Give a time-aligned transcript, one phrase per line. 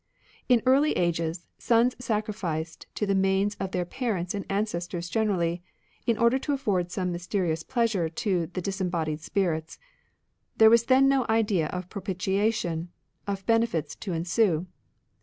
[0.49, 5.61] In early ages, sons sacrificed to the manes of their parents and ancestors generally,
[6.07, 9.77] in order to afford some mysterious pleasure to the disembodied spirits.
[10.57, 12.89] There was then no idea of propitiation,
[13.27, 14.65] of benefits to ensue.